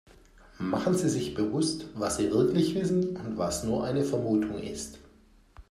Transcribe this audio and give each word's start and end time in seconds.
Machen 0.57 0.95
Sie 0.95 1.09
sich 1.09 1.35
bewusst, 1.35 1.85
was 1.93 2.17
sie 2.17 2.31
wirklich 2.31 2.73
wissen 2.73 3.15
und 3.17 3.37
was 3.37 3.63
nur 3.65 3.83
eine 3.83 4.03
Vermutung 4.03 4.57
ist. 4.57 4.97